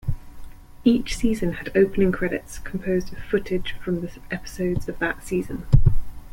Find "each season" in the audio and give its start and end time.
0.83-1.53